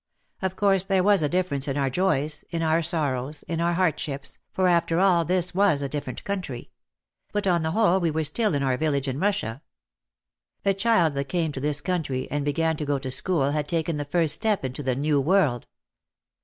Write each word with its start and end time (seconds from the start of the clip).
Of 0.41 0.55
course 0.55 0.85
there 0.85 1.03
was 1.03 1.21
a 1.21 1.29
difference 1.29 1.67
in 1.67 1.77
our 1.77 1.91
joys, 1.91 2.43
in 2.49 2.63
our 2.63 2.81
sorrows, 2.81 3.43
in 3.43 3.61
our 3.61 3.73
hardships, 3.73 4.39
for 4.51 4.67
after 4.67 4.99
all 4.99 5.23
this 5.25 5.53
was 5.53 5.83
a 5.83 5.87
different 5.89 6.23
country; 6.23 6.71
but 7.31 7.45
on 7.45 7.61
the 7.61 7.69
whole 7.73 7.99
we 7.99 8.09
were 8.09 8.23
still 8.23 8.55
in 8.55 8.63
our 8.63 8.77
village 8.77 9.07
in 9.07 9.19
Russia. 9.19 9.61
A 10.65 10.73
child 10.73 11.13
that 11.13 11.25
came 11.29 11.51
to 11.51 11.59
this 11.59 11.81
coun 11.81 12.01
try 12.01 12.27
and 12.31 12.43
began 12.43 12.77
to 12.77 12.85
go 12.85 12.97
to 12.97 13.11
school 13.11 13.51
had 13.51 13.67
taken 13.67 13.97
the 13.97 14.03
first 14.05 14.33
step 14.33 14.65
into 14.65 14.81
the 14.81 14.95
New 14.95 15.21
World. 15.21 15.67